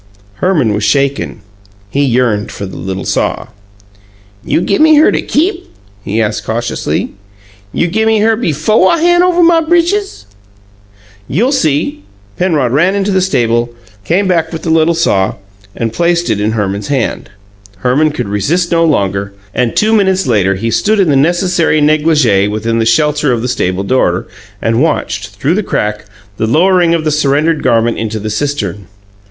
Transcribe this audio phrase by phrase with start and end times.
[0.37, 1.41] Herman was shaken;
[1.91, 3.49] he yearned for the little saw.
[4.43, 5.69] "You gimme her to keep?"
[6.03, 7.13] he asked cautiously.
[7.71, 10.25] "You gimme her befo' I han' over my britches?"
[11.27, 12.01] "You'll see!"
[12.35, 15.35] Penrod ran into the stable, came back with the little saw,
[15.75, 17.29] and placed it in Herman's hand.
[17.85, 22.47] Herman could resist no longer, and two minutes later he stood in the necessary negligee
[22.47, 24.25] within the shelter of the stable door,
[24.63, 26.05] and watched, through the crack,
[26.37, 28.87] the lowering of the surrendered garment into the cistern.